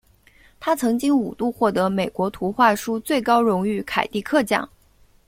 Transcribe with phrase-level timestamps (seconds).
[0.59, 4.67] 他曾经五度获得美国图画书最高荣誉凯迪克奖。